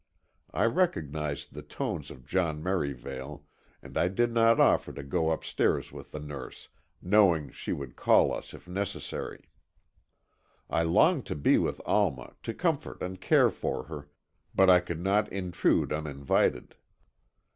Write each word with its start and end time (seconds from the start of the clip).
I 0.51 0.63
recognized 0.65 1.53
the 1.53 1.61
tones 1.61 2.09
of 2.09 2.25
John 2.25 2.63
Merivale 2.63 3.45
and 3.83 3.95
I 3.99 4.07
did 4.07 4.31
not 4.31 4.59
offer 4.59 4.91
to 4.91 5.03
go 5.03 5.29
upstairs 5.29 5.91
with 5.91 6.09
the 6.11 6.19
nurse, 6.19 6.69
knowing 7.03 7.51
she 7.51 7.71
would 7.71 7.95
call 7.95 8.33
us, 8.33 8.55
if 8.55 8.67
necessary. 8.67 9.43
I 10.71 10.81
longed 10.81 11.27
to 11.27 11.35
be 11.35 11.59
with 11.59 11.79
Alma, 11.85 12.33
to 12.41 12.51
comfort 12.55 13.03
and 13.03 13.21
care 13.21 13.51
for 13.51 13.83
her, 13.83 14.09
but 14.55 14.71
I 14.71 14.79
could 14.79 15.01
not 15.03 15.31
intrude 15.31 15.93
uninvited. 15.93 16.73